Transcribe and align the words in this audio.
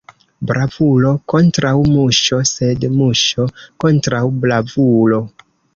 Bravulo 0.51 1.11
kontraŭ 1.33 1.75
muŝo, 1.91 2.41
sed 2.55 2.89
muŝo 2.97 3.47
kontraŭ 3.87 4.25
bravulo. 4.47 5.27